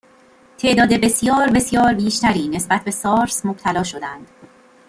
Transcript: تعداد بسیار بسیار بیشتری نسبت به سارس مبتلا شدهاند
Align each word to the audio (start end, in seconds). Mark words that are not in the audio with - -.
تعداد 0.57 0.93
بسیار 0.93 1.47
بسیار 1.51 1.93
بیشتری 1.93 2.47
نسبت 2.47 2.83
به 2.83 2.91
سارس 2.91 3.45
مبتلا 3.45 3.83
شدهاند 3.83 4.27